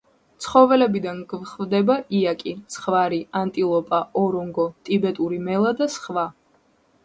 [0.43, 6.29] ცხოველებიდან გვხვდება იაკი, ცხვარი, ანტილოპა, ორონგო, ტიბეტური მელა და სხვა.